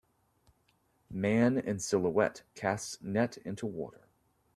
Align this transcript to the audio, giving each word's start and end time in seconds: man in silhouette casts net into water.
man 1.11 1.59
in 1.59 1.77
silhouette 1.77 2.41
casts 2.55 2.99
net 3.03 3.37
into 3.45 3.67
water. 3.67 4.07